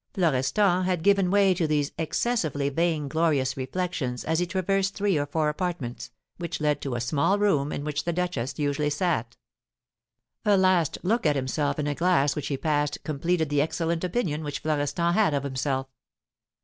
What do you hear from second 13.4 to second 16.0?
the excellent opinion which Florestan had of himself.